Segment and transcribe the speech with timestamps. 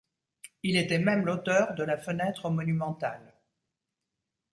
[0.63, 3.35] Il était même l’auteur de la fenêtre monumentale.